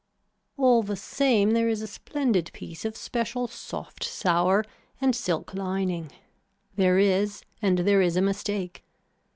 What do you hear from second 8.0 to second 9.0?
is a mistake.